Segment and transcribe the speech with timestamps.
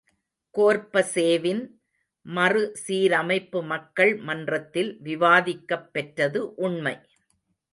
[0.55, 1.61] கோர்ப்பசேவின்
[2.25, 6.95] மறு சீரமைப்பு மக்கள் மன்றத்தில் விவாதிக்கப்பெற்றது உண்மை.